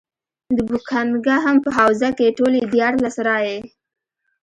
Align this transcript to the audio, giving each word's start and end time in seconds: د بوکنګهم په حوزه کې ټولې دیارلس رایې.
د 0.55 0.57
بوکنګهم 0.69 1.55
په 1.63 1.69
حوزه 1.77 2.09
کې 2.17 2.35
ټولې 2.37 2.61
دیارلس 2.73 3.15
رایې. 3.27 3.57